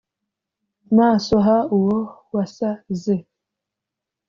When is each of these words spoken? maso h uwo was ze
maso 0.97 1.35
h 1.45 1.47
uwo 1.77 1.97
was 2.33 2.55
ze 3.01 3.15